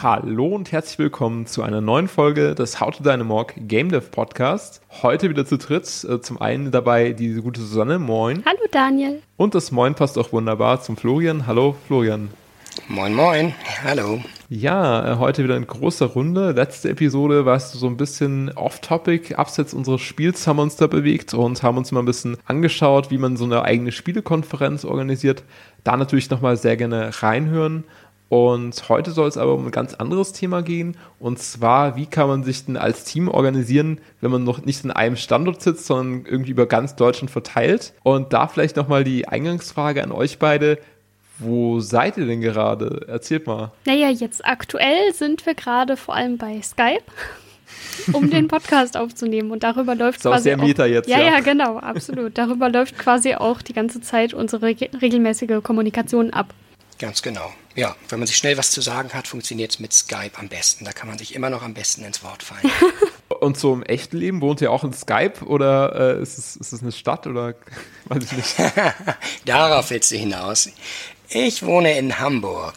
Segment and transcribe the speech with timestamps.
[0.00, 4.80] Hallo und herzlich willkommen zu einer neuen Folge des How to Dynamorg Game Dev Podcast.
[5.02, 5.86] Heute wieder zu dritt.
[6.08, 7.98] Äh, zum einen dabei die gute Susanne.
[7.98, 8.44] Moin.
[8.46, 9.22] Hallo Daniel.
[9.36, 11.48] Und das Moin passt auch wunderbar zum Florian.
[11.48, 12.28] Hallo Florian.
[12.86, 13.54] Moin, moin.
[13.82, 14.20] Hallo.
[14.48, 16.52] Ja, äh, heute wieder in großer Runde.
[16.52, 20.86] Letzte Episode warst du so ein bisschen off-topic, abseits unseres Spiels haben wir uns da
[20.86, 25.42] bewegt und haben uns mal ein bisschen angeschaut, wie man so eine eigene Spielekonferenz organisiert.
[25.82, 27.84] Da natürlich nochmal sehr gerne reinhören.
[28.28, 30.96] Und heute soll es aber um ein ganz anderes Thema gehen.
[31.18, 34.90] Und zwar, wie kann man sich denn als Team organisieren, wenn man noch nicht in
[34.90, 37.94] einem Standort sitzt, sondern irgendwie über ganz Deutschland verteilt?
[38.02, 40.78] Und da vielleicht nochmal die Eingangsfrage an euch beide.
[41.38, 43.06] Wo seid ihr denn gerade?
[43.08, 43.72] Erzählt mal.
[43.86, 47.04] Naja, jetzt aktuell sind wir gerade vor allem bei Skype,
[48.12, 49.52] um den Podcast aufzunehmen.
[49.52, 50.36] Und darüber läuft ist quasi.
[50.36, 51.08] Auch sehr Meta jetzt.
[51.08, 52.36] Ja, ja, ja, genau, absolut.
[52.36, 56.52] Darüber läuft quasi auch die ganze Zeit unsere regelmäßige Kommunikation ab.
[56.98, 57.52] Ganz genau.
[57.76, 60.84] Ja, wenn man sich schnell was zu sagen hat, funktioniert es mit Skype am besten.
[60.84, 62.70] Da kann man sich immer noch am besten ins Wort fallen.
[63.40, 66.72] Und so im echten Leben wohnt ihr auch in Skype oder äh, ist, es, ist
[66.72, 67.54] es eine Stadt oder
[68.06, 68.56] weiß ich nicht?
[69.44, 70.68] Darauf willst du hinaus.
[71.28, 72.74] Ich wohne in Hamburg.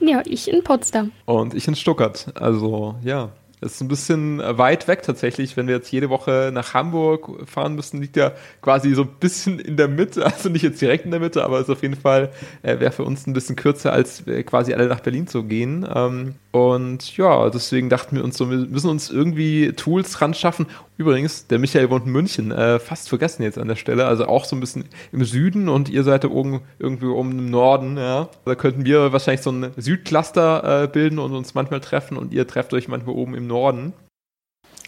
[0.00, 1.12] Ja, ich in Potsdam.
[1.24, 2.26] Und ich in Stuttgart.
[2.34, 3.30] Also ja,
[3.62, 8.00] ist ein bisschen weit weg tatsächlich, wenn wir jetzt jede Woche nach Hamburg fahren müssen,
[8.00, 11.20] liegt ja quasi so ein bisschen in der Mitte, also nicht jetzt direkt in der
[11.20, 12.30] Mitte, aber ist auf jeden Fall,
[12.62, 15.86] äh, wäre für uns ein bisschen kürzer, als äh, quasi alle nach Berlin zu gehen.
[15.94, 20.66] Ähm, und ja, deswegen dachten wir uns so, wir müssen uns irgendwie Tools ran schaffen.
[20.98, 24.44] Übrigens, der Michael wohnt in München, äh, fast vergessen jetzt an der Stelle, also auch
[24.44, 28.28] so ein bisschen im Süden und ihr seid da oben irgendwie oben im Norden, ja.
[28.44, 32.46] Da könnten wir wahrscheinlich so ein Südcluster äh, bilden und uns manchmal treffen und ihr
[32.46, 33.94] trefft euch manchmal oben im Norden.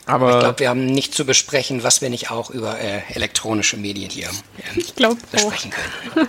[0.04, 3.78] Aber ich glaube, wir haben nicht zu besprechen, was wir nicht auch über äh, elektronische
[3.78, 6.14] Medien hier äh, ich glaub, besprechen auch.
[6.14, 6.28] können.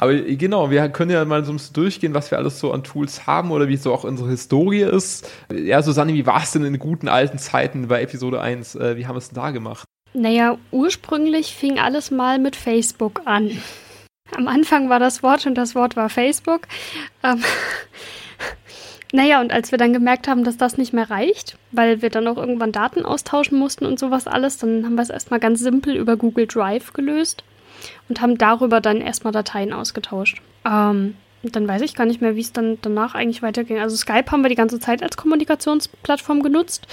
[0.00, 2.82] Aber genau, wir können ja mal so ein bisschen durchgehen, was wir alles so an
[2.82, 5.30] Tools haben oder wie so auch unsere Historie ist.
[5.52, 8.76] Ja, Susanne, wie war es denn in guten alten Zeiten bei Episode 1?
[8.76, 9.84] Äh, wie haben wir es denn da gemacht?
[10.14, 13.50] Naja, ursprünglich fing alles mal mit Facebook an.
[14.34, 16.62] Am Anfang war das Wort und das Wort war Facebook.
[17.22, 17.42] Ähm,
[19.12, 22.26] naja, und als wir dann gemerkt haben, dass das nicht mehr reicht, weil wir dann
[22.26, 25.94] auch irgendwann Daten austauschen mussten und sowas alles, dann haben wir es erstmal ganz simpel
[25.94, 27.44] über Google Drive gelöst
[28.08, 30.40] und haben darüber dann erstmal Dateien ausgetauscht.
[30.64, 33.78] Ähm, dann weiß ich gar nicht mehr, wie es dann danach eigentlich weiterging.
[33.78, 36.86] Also Skype haben wir die ganze Zeit als Kommunikationsplattform genutzt.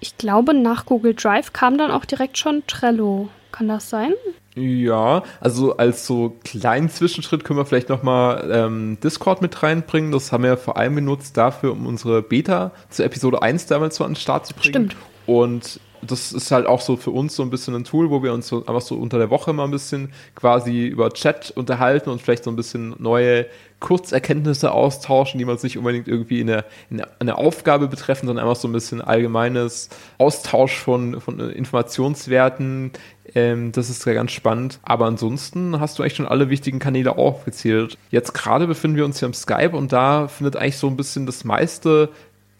[0.00, 3.28] Ich glaube, nach Google Drive kam dann auch direkt schon Trello.
[3.52, 4.12] Kann das sein?
[4.54, 10.12] Ja, also als so kleinen Zwischenschritt können wir vielleicht nochmal ähm, Discord mit reinbringen.
[10.12, 14.04] Das haben wir vor allem genutzt dafür, um unsere Beta zur Episode 1 damals so
[14.04, 14.90] an den Start zu bringen.
[14.90, 14.96] Stimmt.
[15.26, 18.32] Und das ist halt auch so für uns so ein bisschen ein Tool, wo wir
[18.32, 22.22] uns so einfach so unter der Woche mal ein bisschen quasi über Chat unterhalten und
[22.22, 23.46] vielleicht so ein bisschen neue
[23.80, 28.60] Kurzerkenntnisse austauschen, die man sich unbedingt irgendwie in eine, in eine Aufgabe betreffen, sondern einfach
[28.60, 32.92] so ein bisschen allgemeines Austausch von, von Informationswerten.
[33.34, 34.80] Ähm, das ist ja ganz spannend.
[34.82, 37.96] Aber ansonsten hast du eigentlich schon alle wichtigen Kanäle aufgezählt.
[38.10, 41.26] Jetzt gerade befinden wir uns hier im Skype und da findet eigentlich so ein bisschen
[41.26, 42.10] das meiste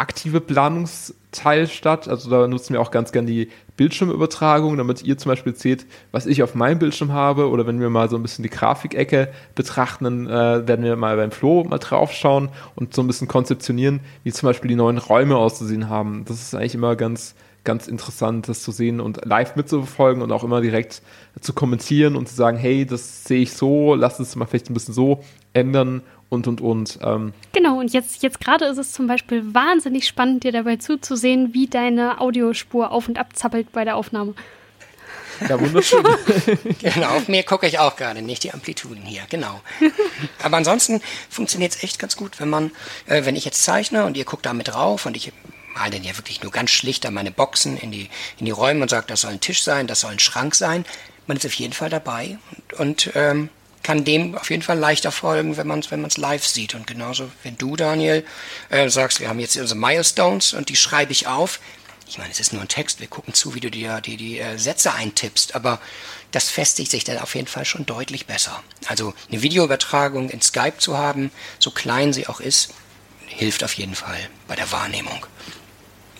[0.01, 2.09] aktive Planungsteil statt.
[2.09, 6.27] Also da nutzen wir auch ganz gern die Bildschirmübertragung, damit ihr zum Beispiel seht, was
[6.27, 7.51] ich auf meinem Bildschirm habe.
[7.51, 11.17] Oder wenn wir mal so ein bisschen die Grafikecke betrachten, dann äh, werden wir mal
[11.17, 15.37] beim Flo mal draufschauen und so ein bisschen konzeptionieren, wie zum Beispiel die neuen Räume
[15.37, 16.25] auszusehen haben.
[16.27, 20.45] Das ist eigentlich immer ganz ganz interessant, das zu sehen und live mitzuverfolgen und auch
[20.45, 21.03] immer direkt
[21.41, 24.75] zu kommentieren und zu sagen, hey, das sehe ich so, lass es mal vielleicht ein
[24.75, 25.23] bisschen so
[25.53, 26.99] ändern und und und.
[27.03, 27.33] Ähm.
[27.53, 31.67] Genau, und jetzt, jetzt gerade ist es zum Beispiel wahnsinnig spannend, dir dabei zuzusehen, wie
[31.67, 34.35] deine Audiospur auf und ab zappelt bei der Aufnahme.
[35.49, 36.05] Ja, wunderschön.
[36.81, 39.61] genau, auf mir gucke ich auch gerade, nicht die Amplituden hier, genau.
[40.43, 42.71] Aber ansonsten funktioniert es echt ganz gut, wenn man,
[43.07, 45.33] äh, wenn ich jetzt zeichne und ihr guckt da mit drauf und ich
[45.75, 48.83] male dann ja wirklich nur ganz schlicht an meine Boxen in die, in die Räume
[48.83, 50.85] und sage, das soll ein Tisch sein, das soll ein Schrank sein.
[51.27, 53.49] Man ist auf jeden Fall dabei und, und ähm,
[53.91, 56.77] kann dem auf jeden Fall leichter folgen, wenn man es wenn live sieht.
[56.77, 58.25] Und genauso, wenn du, Daniel,
[58.69, 61.59] äh, sagst, wir haben jetzt unsere Milestones und die schreibe ich auf.
[62.07, 64.39] Ich meine, es ist nur ein Text, wir gucken zu, wie du dir die, die
[64.39, 65.81] äh, Sätze eintippst, aber
[66.31, 68.63] das festigt sich dann auf jeden Fall schon deutlich besser.
[68.87, 72.73] Also eine Videoübertragung in Skype zu haben, so klein sie auch ist,
[73.27, 75.27] hilft auf jeden Fall bei der Wahrnehmung.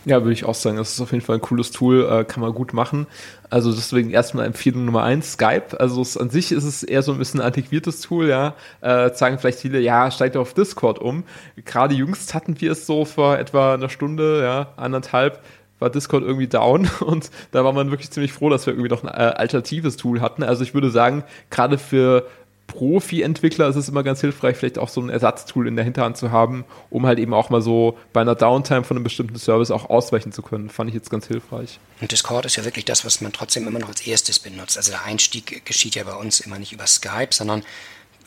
[0.07, 0.79] Ja, würde ich auch sagen.
[0.79, 3.07] Das ist auf jeden Fall ein cooles Tool, äh, kann man gut machen.
[3.51, 5.79] Also deswegen erstmal Empfehlung Nummer eins, Skype.
[5.79, 8.55] Also es, an sich ist es eher so ein bisschen ein antiquiertes Tool, ja.
[8.81, 11.25] Äh, sagen vielleicht viele, ja, steigt auf Discord um.
[11.65, 15.43] Gerade jüngst hatten wir es so vor etwa einer Stunde, ja, anderthalb,
[15.79, 19.05] war Discord irgendwie down und da war man wirklich ziemlich froh, dass wir irgendwie noch
[19.05, 20.43] ein äh, alternatives Tool hatten.
[20.43, 22.27] Also ich würde sagen, gerade für
[22.71, 26.31] Profi-Entwickler ist es immer ganz hilfreich, vielleicht auch so ein Ersatztool in der Hinterhand zu
[26.31, 29.91] haben, um halt eben auch mal so bei einer Downtime von einem bestimmten Service auch
[29.91, 30.71] ausweichen zu können.
[30.71, 31.79] Fand ich jetzt ganz hilfreich.
[32.01, 34.77] Und Discord ist ja wirklich das, was man trotzdem immer noch als erstes benutzt.
[34.77, 37.63] Also der Einstieg geschieht ja bei uns immer nicht über Skype, sondern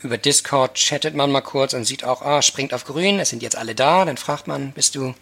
[0.04, 3.42] über Discord chattet man mal kurz und sieht auch, ah, springt auf grün, es sind
[3.42, 5.14] jetzt alle da, dann fragt man, bist du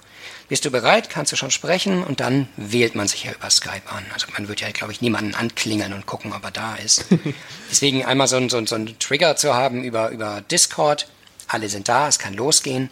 [0.48, 1.08] bist du bereit?
[1.08, 2.04] Kannst du schon sprechen?
[2.04, 4.04] Und dann wählt man sich ja über Skype an.
[4.12, 7.06] Also man wird ja, glaube ich, niemanden anklingeln und gucken, ob er da ist.
[7.70, 11.08] Deswegen einmal so ein, so, ein, so ein Trigger zu haben über, über Discord.
[11.48, 12.90] Alle sind da, es kann losgehen.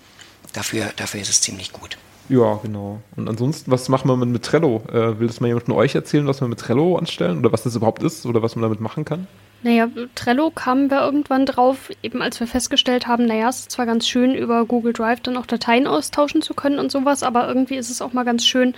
[0.55, 1.99] Dafür, dafür ist es ziemlich gut.
[2.31, 3.03] Ja, genau.
[3.17, 4.83] Und ansonsten, was machen wir mit, mit Trello?
[4.89, 7.63] Äh, will das mal jemand von euch erzählen, was wir mit Trello anstellen oder was
[7.63, 9.27] das überhaupt ist oder was man damit machen kann?
[9.63, 13.85] Naja, Trello kamen wir irgendwann drauf, eben als wir festgestellt haben, naja, es ist zwar
[13.85, 17.77] ganz schön, über Google Drive dann auch Dateien austauschen zu können und sowas, aber irgendwie
[17.77, 18.75] ist es auch mal ganz schön,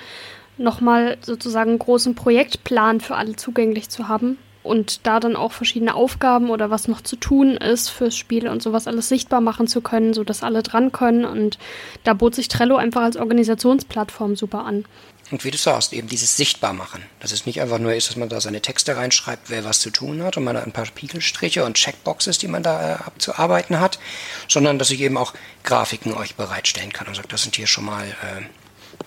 [0.58, 5.94] nochmal sozusagen einen großen Projektplan für alle zugänglich zu haben und da dann auch verschiedene
[5.94, 9.80] Aufgaben oder was noch zu tun ist fürs Spiel und sowas alles sichtbar machen zu
[9.80, 11.24] können, sodass alle dran können.
[11.24, 11.58] Und
[12.04, 14.84] da bot sich Trello einfach als Organisationsplattform super an.
[15.32, 17.02] Und wie du sagst, eben dieses Sichtbarmachen.
[17.18, 19.88] Dass es nicht einfach nur ist, dass man da seine Texte reinschreibt, wer was zu
[19.88, 23.98] tun hat und man ein paar Spiegelstriche und Checkboxes, die man da äh, abzuarbeiten hat,
[24.46, 25.32] sondern dass ich eben auch
[25.64, 28.42] Grafiken euch bereitstellen kann und sage, das sind hier schon mal, äh,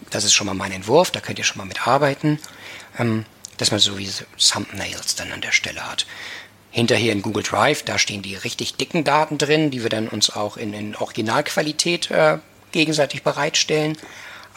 [0.09, 2.39] das ist schon mal mein Entwurf, da könnt ihr schon mal mitarbeiten.
[2.97, 3.25] Ähm,
[3.57, 6.07] dass man so wie Thumbnails dann an der Stelle hat.
[6.71, 10.29] Hinterher in Google Drive, da stehen die richtig dicken Daten drin, die wir dann uns
[10.31, 12.39] auch in, in Originalqualität äh,
[12.71, 13.95] gegenseitig bereitstellen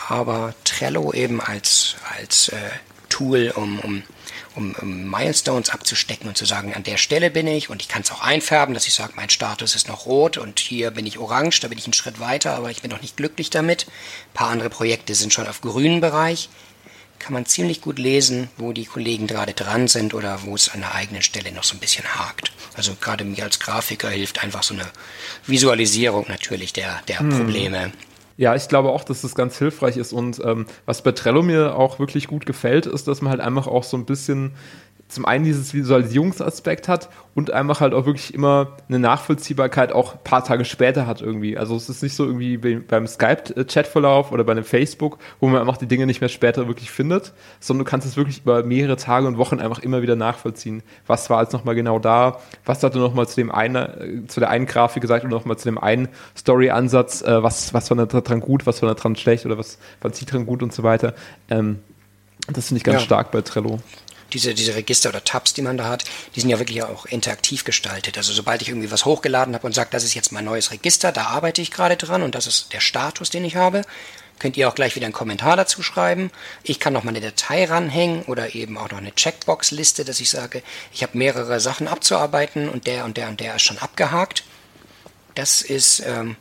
[0.09, 2.71] aber Trello eben als, als äh,
[3.09, 4.03] Tool, um, um,
[4.55, 8.03] um, um, Milestones abzustecken und zu sagen, an der Stelle bin ich und ich kann
[8.03, 11.19] es auch einfärben, dass ich sage, mein Status ist noch rot und hier bin ich
[11.19, 13.87] orange, da bin ich einen Schritt weiter, aber ich bin noch nicht glücklich damit.
[13.87, 16.49] Ein paar andere Projekte sind schon auf grünen Bereich.
[17.19, 20.81] Kann man ziemlich gut lesen, wo die Kollegen gerade dran sind oder wo es an
[20.81, 22.53] der eigenen Stelle noch so ein bisschen hakt.
[22.77, 24.87] Also gerade mir als Grafiker hilft einfach so eine
[25.45, 27.31] Visualisierung natürlich der, der hm.
[27.31, 27.93] Probleme
[28.39, 30.13] ja, ich glaube auch, dass das ganz hilfreich ist.
[30.13, 33.67] Und ähm, was bei Trello mir auch wirklich gut gefällt, ist, dass man halt einfach
[33.67, 34.53] auch so ein bisschen
[35.09, 40.21] zum einen dieses Visualisierungsaspekt hat und einfach halt auch wirklich immer eine Nachvollziehbarkeit auch ein
[40.23, 41.57] paar Tage später hat irgendwie.
[41.57, 45.79] Also es ist nicht so irgendwie beim Skype-Chatverlauf oder bei einem Facebook, wo man einfach
[45.79, 49.27] die Dinge nicht mehr später wirklich findet, sondern du kannst es wirklich über mehrere Tage
[49.27, 50.83] und Wochen einfach immer wieder nachvollziehen.
[51.07, 52.39] Was war jetzt nochmal genau da?
[52.67, 55.57] Was hat er nochmal zu dem einen, äh, zu der einen Grafik gesagt oder nochmal
[55.57, 57.23] zu dem einen Story-Ansatz?
[57.23, 58.67] Äh, was, was war da dran gut?
[58.67, 59.47] Was war da dran schlecht?
[59.47, 61.15] Oder was war sie dran gut und so weiter?
[61.49, 61.79] Ähm,
[62.53, 63.05] das finde ich ganz ja.
[63.05, 63.79] stark bei Trello
[64.33, 66.05] diese, diese Register oder Tabs, die man da hat,
[66.35, 68.17] die sind ja wirklich auch interaktiv gestaltet.
[68.17, 71.13] Also sobald ich irgendwie was hochgeladen habe und sage, das ist jetzt mein neues Register,
[71.13, 73.83] da arbeite ich gerade dran und das ist der Status, den ich habe,
[74.39, 76.31] könnt ihr auch gleich wieder einen Kommentar dazu schreiben.
[76.63, 80.31] Ich kann noch mal eine Datei ranhängen oder eben auch noch eine Checkbox-Liste, dass ich
[80.31, 84.45] sage, ich habe mehrere Sachen abzuarbeiten und der und der und der ist schon abgehakt.
[85.35, 86.37] Das ist ähm,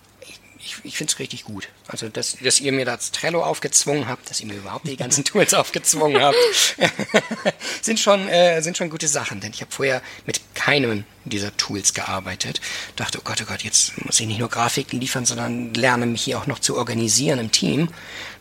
[0.68, 1.70] ich, ich finde es richtig gut.
[1.88, 5.24] Also, dass, dass ihr mir das Trello aufgezwungen habt, dass ihr mir überhaupt die ganzen
[5.26, 6.38] Tools aufgezwungen habt,
[7.82, 9.40] sind, schon, äh, sind schon gute Sachen.
[9.40, 12.60] Denn ich habe vorher mit keinem dieser Tools gearbeitet.
[12.96, 16.24] Dachte, oh Gott, oh Gott, jetzt muss ich nicht nur Grafiken liefern, sondern lerne mich
[16.24, 17.90] hier auch noch zu organisieren im Team.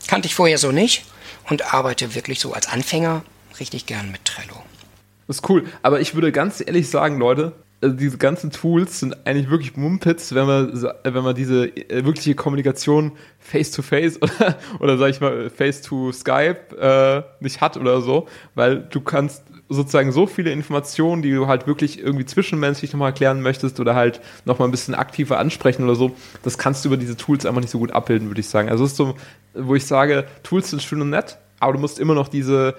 [0.06, 1.04] Kannte ich vorher so nicht
[1.48, 3.24] und arbeite wirklich so als Anfänger
[3.60, 4.62] richtig gern mit Trello.
[5.26, 5.66] Das ist cool.
[5.82, 10.34] Aber ich würde ganz ehrlich sagen, Leute, also diese ganzen Tools sind eigentlich wirklich Mumpits,
[10.34, 10.72] wenn man,
[11.04, 17.22] wenn man diese äh, wirkliche Kommunikation face-to-face -face oder, oder sag ich mal face-to-Skype äh,
[17.42, 21.98] nicht hat oder so, weil du kannst sozusagen so viele Informationen, die du halt wirklich
[21.98, 26.56] irgendwie zwischenmenschlich nochmal erklären möchtest oder halt nochmal ein bisschen aktiver ansprechen oder so, das
[26.56, 28.68] kannst du über diese Tools einfach nicht so gut abbilden, würde ich sagen.
[28.68, 29.16] Also es ist so,
[29.54, 32.74] wo ich sage, Tools sind schön und nett, aber du musst immer noch diese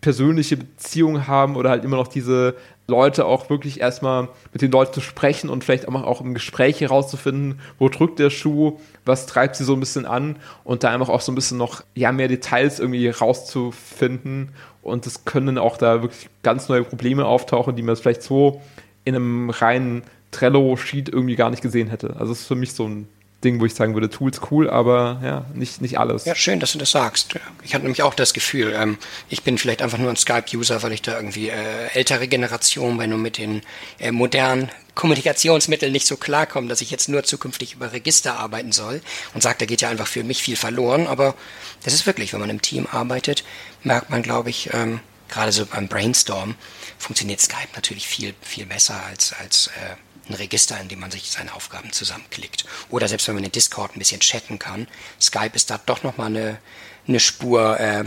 [0.00, 2.54] persönliche Beziehung haben oder halt immer noch diese
[2.86, 6.80] Leute auch wirklich erstmal mit den Leuten zu sprechen und vielleicht auch, auch im Gespräch
[6.80, 11.08] herauszufinden, wo drückt der Schuh, was treibt sie so ein bisschen an und da einfach
[11.08, 14.50] auch so ein bisschen noch ja, mehr Details irgendwie rauszufinden
[14.82, 18.60] und es können auch da wirklich ganz neue Probleme auftauchen, die man vielleicht so
[19.04, 20.02] in einem reinen
[20.32, 22.16] Trello-Sheet irgendwie gar nicht gesehen hätte.
[22.18, 23.08] Also es ist für mich so ein
[23.42, 26.26] Ding, wo ich sagen würde, Tools cool, aber ja, nicht, nicht alles.
[26.26, 27.36] Ja, schön, dass du das sagst.
[27.62, 28.98] Ich hatte nämlich auch das Gefühl, ähm,
[29.30, 33.08] ich bin vielleicht einfach nur ein Skype-User, weil ich da irgendwie äh, ältere Generation, weil
[33.08, 33.62] nur mit den
[33.98, 39.00] äh, modernen Kommunikationsmitteln nicht so klarkomme, dass ich jetzt nur zukünftig über Register arbeiten soll
[39.32, 41.06] und sagt, da geht ja einfach für mich viel verloren.
[41.06, 41.34] Aber
[41.82, 43.44] das ist wirklich, wenn man im Team arbeitet,
[43.82, 46.56] merkt man, glaube ich, ähm, gerade so beim Brainstorm
[46.98, 49.96] funktioniert Skype natürlich viel, viel besser als, als äh,
[50.30, 52.64] ein Register, in dem man sich seine Aufgaben zusammenklickt.
[52.88, 54.86] Oder selbst wenn man in Discord ein bisschen chatten kann,
[55.20, 56.58] Skype ist da doch nochmal eine,
[57.06, 58.04] eine Spur äh,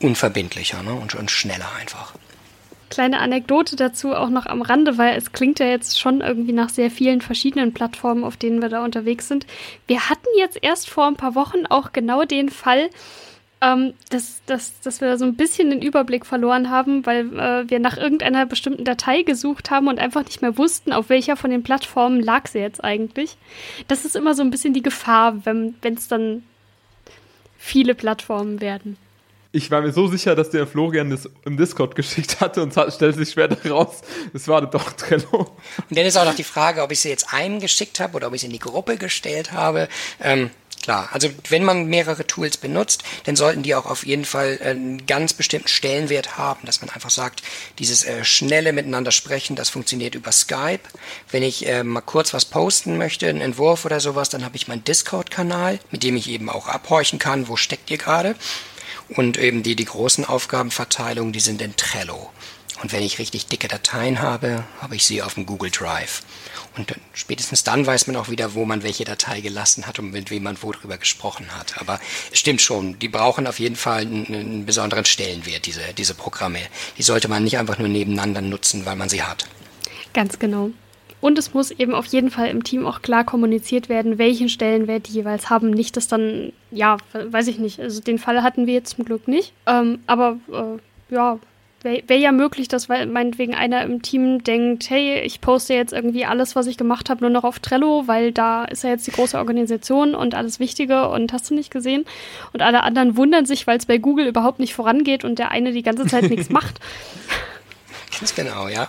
[0.00, 0.94] unverbindlicher ne?
[0.94, 2.14] und, und schneller einfach.
[2.90, 6.70] Kleine Anekdote dazu auch noch am Rande, weil es klingt ja jetzt schon irgendwie nach
[6.70, 9.46] sehr vielen verschiedenen Plattformen, auf denen wir da unterwegs sind.
[9.86, 12.88] Wir hatten jetzt erst vor ein paar Wochen auch genau den Fall,
[13.60, 17.80] ähm, dass, dass, dass wir so ein bisschen den Überblick verloren haben, weil äh, wir
[17.80, 21.62] nach irgendeiner bestimmten Datei gesucht haben und einfach nicht mehr wussten, auf welcher von den
[21.62, 23.36] Plattformen lag sie jetzt eigentlich.
[23.88, 26.44] Das ist immer so ein bisschen die Gefahr, wenn es dann
[27.56, 28.96] viele Plattformen werden.
[29.50, 32.94] Ich war mir so sicher, dass der Florian das im Discord geschickt hatte und es
[32.94, 34.02] stellt sich schwer daraus,
[34.34, 35.56] es war doch Trello.
[35.88, 38.28] Und dann ist auch noch die Frage, ob ich sie jetzt einem geschickt habe oder
[38.28, 39.88] ob ich sie in die Gruppe gestellt habe.
[40.20, 40.50] Ähm,
[40.82, 41.08] klar.
[41.12, 45.32] Also wenn man mehrere Tools benutzt, dann sollten die auch auf jeden Fall einen ganz
[45.32, 47.42] bestimmten Stellenwert haben, dass man einfach sagt,
[47.78, 50.80] dieses äh, schnelle Miteinander sprechen, das funktioniert über Skype.
[51.30, 54.68] Wenn ich äh, mal kurz was posten möchte, einen Entwurf oder sowas, dann habe ich
[54.68, 58.34] meinen Discord-Kanal, mit dem ich eben auch abhorchen kann, wo steckt ihr gerade.
[59.08, 62.30] Und eben die, die großen Aufgabenverteilungen, die sind in Trello.
[62.82, 66.22] Und wenn ich richtig dicke Dateien habe, habe ich sie auf dem Google Drive.
[66.76, 70.12] Und dann, spätestens dann weiß man auch wieder, wo man welche Datei gelassen hat und
[70.12, 71.80] mit wem man wo drüber gesprochen hat.
[71.80, 71.98] Aber
[72.32, 76.60] es stimmt schon, die brauchen auf jeden Fall einen, einen besonderen Stellenwert, diese, diese Programme.
[76.96, 79.46] Die sollte man nicht einfach nur nebeneinander nutzen, weil man sie hat.
[80.14, 80.70] Ganz genau.
[81.20, 85.08] Und es muss eben auf jeden Fall im Team auch klar kommuniziert werden, welchen Stellenwert
[85.08, 85.70] die jeweils haben.
[85.70, 87.80] Nicht, dass dann, ja, weiß ich nicht.
[87.80, 89.52] Also den Fall hatten wir jetzt zum Glück nicht.
[89.66, 91.40] Ähm, aber äh, ja,
[91.82, 95.92] Wäre wär ja möglich, dass weil meinetwegen einer im Team denkt, hey, ich poste jetzt
[95.92, 99.06] irgendwie alles, was ich gemacht habe, nur noch auf Trello, weil da ist ja jetzt
[99.06, 102.04] die große Organisation und alles Wichtige und hast du nicht gesehen.
[102.52, 105.72] Und alle anderen wundern sich, weil es bei Google überhaupt nicht vorangeht und der eine
[105.72, 106.80] die ganze Zeit nichts macht.
[108.18, 108.88] Ganz genau, ja.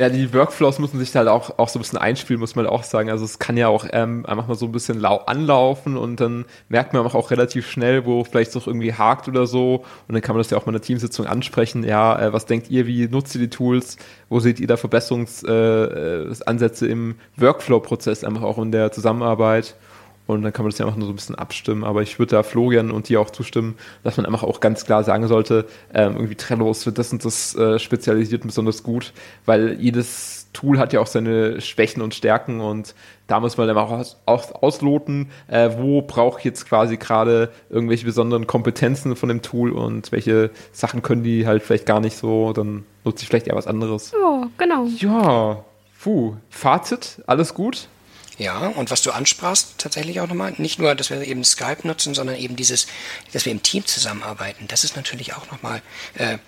[0.00, 2.84] Ja, die Workflows müssen sich halt auch, auch so ein bisschen einspielen, muss man auch
[2.84, 3.10] sagen.
[3.10, 6.46] Also es kann ja auch ähm, einfach mal so ein bisschen lau anlaufen und dann
[6.70, 9.84] merkt man auch relativ schnell, wo vielleicht auch irgendwie hakt oder so.
[10.08, 11.84] Und dann kann man das ja auch mal in der Teamsitzung ansprechen.
[11.84, 13.98] Ja, äh, was denkt ihr, wie nutzt ihr die Tools?
[14.30, 19.74] Wo seht ihr da Verbesserungsansätze äh, im Workflow-Prozess, einfach auch in der Zusammenarbeit?
[20.30, 21.84] Und dann kann man das ja einfach nur so ein bisschen abstimmen.
[21.84, 25.04] Aber ich würde da Florian und dir auch zustimmen, dass man einfach auch ganz klar
[25.04, 29.12] sagen sollte, ähm, irgendwie Trello ist für das und das äh, spezialisiert besonders gut,
[29.46, 32.94] weil jedes Tool hat ja auch seine Schwächen und Stärken und
[33.28, 33.92] da muss man dann auch
[34.26, 39.70] aus, ausloten, äh, wo brauche ich jetzt quasi gerade irgendwelche besonderen Kompetenzen von dem Tool
[39.70, 43.54] und welche Sachen können die halt vielleicht gar nicht so, dann nutze ich vielleicht eher
[43.54, 44.12] was anderes.
[44.14, 44.86] Oh, genau.
[44.96, 45.64] Ja,
[46.02, 47.88] puh, Fazit, alles gut?
[48.40, 52.14] Ja, und was du ansprachst, tatsächlich auch nochmal, nicht nur, dass wir eben Skype nutzen,
[52.14, 52.86] sondern eben dieses,
[53.34, 54.66] dass wir im Team zusammenarbeiten.
[54.66, 55.82] Das ist natürlich auch nochmal
[56.14, 56.38] äh,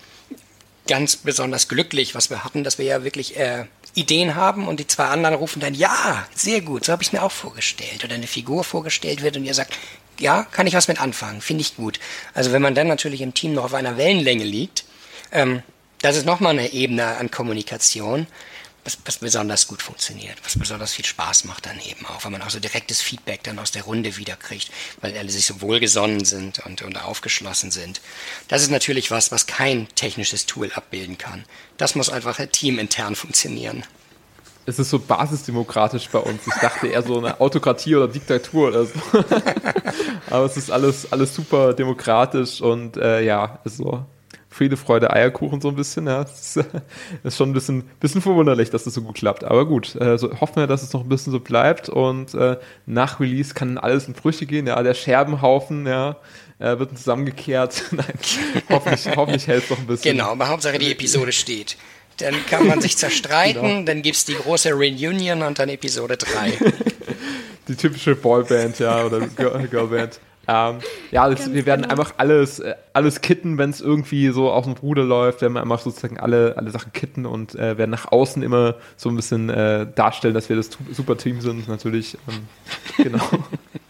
[0.87, 4.87] ganz besonders glücklich, was wir hatten, dass wir ja wirklich äh, Ideen haben und die
[4.87, 8.03] zwei anderen rufen dann, ja, sehr gut, so habe ich mir auch vorgestellt.
[8.03, 9.77] Oder eine Figur vorgestellt wird und ihr sagt,
[10.19, 11.99] ja, kann ich was mit anfangen, finde ich gut.
[12.33, 14.83] Also wenn man dann natürlich im Team noch auf einer Wellenlänge liegt,
[15.31, 15.61] ähm,
[16.01, 18.25] das ist nochmal eine Ebene an Kommunikation
[18.83, 22.41] was, was besonders gut funktioniert, was besonders viel Spaß macht dann eben auch, weil man
[22.41, 24.71] auch so direktes Feedback dann aus der Runde wiederkriegt,
[25.01, 28.01] weil alle sich so wohlgesonnen sind und, und aufgeschlossen sind.
[28.47, 31.45] Das ist natürlich was, was kein technisches Tool abbilden kann.
[31.77, 33.85] Das muss einfach teamintern funktionieren.
[34.65, 36.47] Es ist so basisdemokratisch bei uns.
[36.47, 38.93] Ich dachte eher so eine Autokratie oder Diktatur oder so.
[40.29, 44.05] Aber es ist alles, alles super demokratisch und äh, ja, ist so
[44.53, 46.05] Friede, Freude, Eierkuchen so ein bisschen.
[46.05, 46.57] Ja, das
[47.23, 49.43] ist, schon ein bisschen, bisschen verwunderlich, dass das so gut klappt.
[49.43, 52.57] Aber gut, äh, so hoffen wir, dass es noch ein bisschen so bleibt und äh,
[52.85, 54.67] nach Release kann alles in Brüche gehen.
[54.67, 56.17] Ja, der Scherbenhaufen, ja,
[56.59, 57.83] äh, wird zusammengekehrt.
[57.91, 58.13] Nein,
[58.69, 60.15] hoffentlich, hoffentlich hält es noch ein bisschen.
[60.15, 61.75] Genau, aber Hauptsache die Episode steht.
[62.17, 63.85] Dann kann man sich zerstreiten, genau.
[63.85, 66.53] dann gibt es die große Reunion und dann Episode 3.
[67.67, 70.19] die typische Boyband, ja, oder Girlband.
[70.47, 70.79] Ähm,
[71.11, 71.91] ja, das, wir werden genau.
[71.93, 75.61] einfach alles, äh, alles kitten, wenn es irgendwie so aus dem Ruder läuft, werden wir
[75.61, 79.49] einfach sozusagen alle, alle Sachen kitten und äh, werden nach außen immer so ein bisschen
[79.49, 82.17] äh, darstellen, dass wir das super Team sind, natürlich.
[82.27, 82.47] Ähm,
[83.03, 83.23] genau.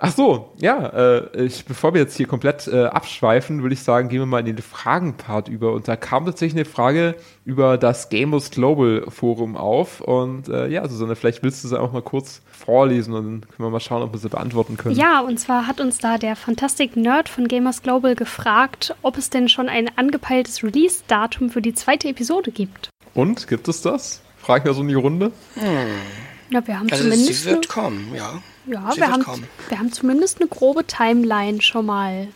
[0.00, 4.08] Ach so, ja, äh, ich, bevor wir jetzt hier komplett äh, abschweifen, würde ich sagen,
[4.08, 5.72] gehen wir mal in den Fragenpart über.
[5.72, 10.00] Und da kam tatsächlich eine Frage über das Gamers Global Forum auf.
[10.00, 13.68] Und äh, ja, Susanne, vielleicht willst du sie auch mal kurz vorlesen und dann können
[13.68, 14.94] wir mal schauen, ob wir sie beantworten können.
[14.94, 19.30] Ja, und zwar hat uns da der Fantastic Nerd von Gamers Global gefragt, ob es
[19.30, 22.90] denn schon ein angepeiltes Release-Datum für die zweite Episode gibt.
[23.14, 24.22] Und, gibt es das?
[24.36, 25.32] Fragen wir so in die Runde.
[25.54, 25.64] Hm.
[26.50, 27.42] Ja, wir haben also zumindest.
[27.42, 28.40] Sie wird kommen, ja.
[28.68, 29.24] Ja, wir haben,
[29.68, 32.28] wir haben zumindest eine grobe Timeline schon mal.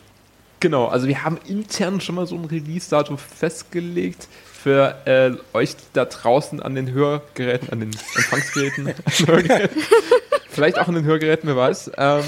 [0.61, 6.05] Genau, also wir haben intern schon mal so ein Release-Datum festgelegt für äh, euch da
[6.05, 8.95] draußen an den Hörgeräten, an den Empfangsgeräten,
[10.49, 11.91] Vielleicht auch an den Hörgeräten, wer weiß.
[11.97, 12.23] Ähm,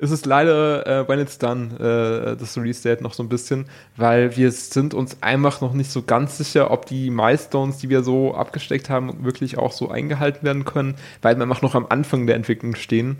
[0.00, 3.66] ist es leider äh, when it's done, äh, das Release-Date noch so ein bisschen,
[3.96, 8.02] weil wir sind uns einfach noch nicht so ganz sicher, ob die Milestones, die wir
[8.02, 12.26] so abgesteckt haben, wirklich auch so eingehalten werden können, weil wir einfach noch am Anfang
[12.26, 13.18] der Entwicklung stehen.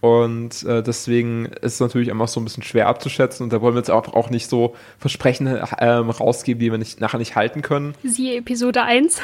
[0.00, 3.74] Und äh, deswegen ist es natürlich einfach so ein bisschen schwer abzuschätzen und da wollen
[3.74, 7.62] wir jetzt auch, auch nicht so Versprechen ähm, rausgeben, die wir nicht, nachher nicht halten
[7.62, 7.94] können.
[8.04, 9.20] Siehe Episode 1.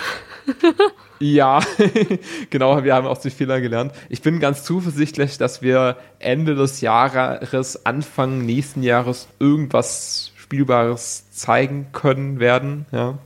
[1.20, 1.60] ja,
[2.50, 3.92] genau, wir haben aus den Fehlern gelernt.
[4.08, 11.86] Ich bin ganz zuversichtlich, dass wir Ende des Jahres, Anfang nächsten Jahres irgendwas Spielbares zeigen
[11.92, 12.86] können werden.
[12.90, 13.18] Ja.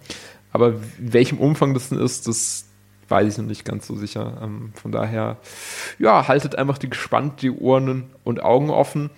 [0.52, 2.67] Aber in welchem Umfang das denn ist, das,
[3.08, 4.38] weiß ich noch nicht ganz so sicher.
[4.42, 5.38] Ähm, von daher,
[5.98, 9.10] ja, haltet einfach die gespannt die Ohren und Augen offen,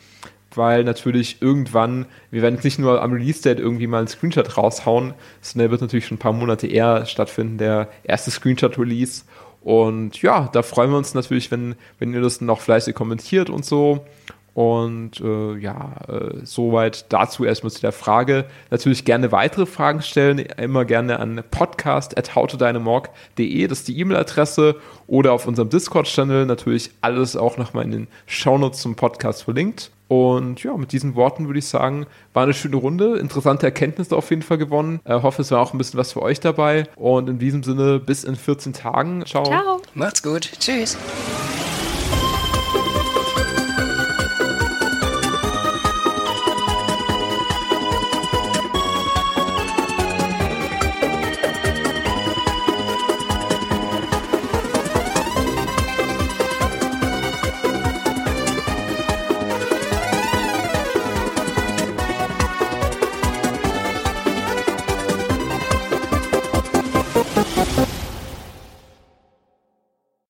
[0.55, 5.15] weil natürlich irgendwann, wir werden jetzt nicht nur am Release-Date irgendwie mal einen Screenshot raushauen,
[5.41, 9.25] sondern der wird natürlich schon ein paar Monate eher stattfinden, der erste Screenshot-Release.
[9.63, 13.65] Und ja, da freuen wir uns natürlich, wenn, wenn ihr das noch fleißig kommentiert und
[13.65, 14.07] so.
[14.55, 18.47] Und äh, ja, äh, soweit dazu erstmal zu der Frage.
[18.71, 24.77] Natürlich gerne weitere Fragen stellen, immer gerne an podcast.howtodynamorg.de, das ist die E-Mail-Adresse,
[25.07, 26.47] oder auf unserem Discord-Channel.
[26.47, 29.93] Natürlich alles auch nochmal in den Shownotes zum Podcast verlinkt.
[30.11, 34.29] Und ja, mit diesen Worten würde ich sagen, war eine schöne Runde, interessante Erkenntnisse auf
[34.31, 34.99] jeden Fall gewonnen.
[35.05, 36.89] Äh, hoffe, es war auch ein bisschen was für euch dabei.
[36.97, 39.25] Und in diesem Sinne, bis in 14 Tagen.
[39.25, 39.45] Ciao.
[39.45, 39.81] Ciao.
[39.95, 40.51] Macht's gut.
[40.59, 40.99] Tschüss.